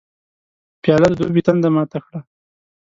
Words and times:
پیاله 0.81 1.07
د 1.11 1.13
دوبي 1.19 1.41
تنده 1.47 1.69
ماته 1.75 1.97
کړي. 2.05 2.19